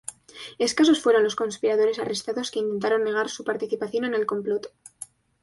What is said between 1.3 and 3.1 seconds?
conspiradores arrestados que intentaron